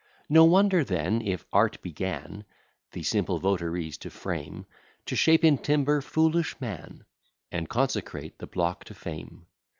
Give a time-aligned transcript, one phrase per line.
[0.29, 2.43] No wonder then, if art began
[2.91, 4.65] The simple votaries to frame,
[5.05, 7.05] To shape in timber foolish man,
[7.51, 9.45] And consecrate the block to fame.